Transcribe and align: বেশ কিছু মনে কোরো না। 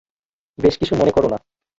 বেশ 0.57 0.75
কিছু 0.77 0.93
মনে 0.95 1.11
কোরো 1.11 1.27
না। 1.29 1.37